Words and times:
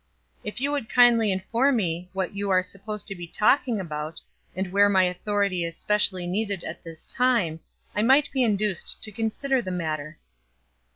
"If 0.43 0.59
you 0.59 0.71
would 0.71 0.89
kindly 0.89 1.31
inform 1.31 1.75
me 1.75 2.09
what 2.11 2.33
you 2.33 2.49
are 2.49 2.63
supposed 2.63 3.05
to 3.05 3.13
be 3.13 3.27
talking 3.27 3.79
about, 3.79 4.19
and 4.55 4.71
where 4.71 4.89
my 4.89 5.03
authority 5.03 5.63
is 5.63 5.77
specially 5.77 6.25
needed 6.25 6.63
at 6.63 6.83
this 6.83 7.05
time, 7.05 7.59
I 7.93 8.01
might 8.01 8.31
be 8.31 8.41
induced 8.41 9.03
to 9.03 9.11
consider 9.11 9.61
the 9.61 9.69
matter." 9.69 10.17